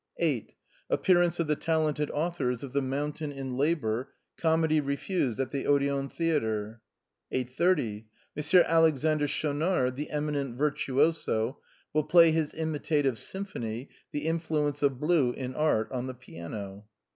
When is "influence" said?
14.25-14.81